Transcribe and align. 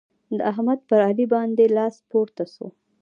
د 0.37 0.39
احمد 0.51 0.79
پر 0.89 0.99
علي 1.07 1.25
باندې 1.33 1.73
لاس 1.77 1.95
پورته 2.09 2.43
شو. 2.53 2.67